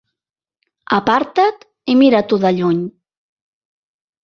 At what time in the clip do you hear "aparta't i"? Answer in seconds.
0.97-1.97